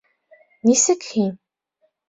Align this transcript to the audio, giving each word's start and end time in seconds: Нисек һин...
Нисек 0.69 1.07
һин... 1.11 1.31